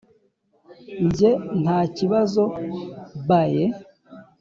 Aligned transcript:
njye: 1.05 1.29
ntakibazo 1.61 2.43
bae! 3.27 3.63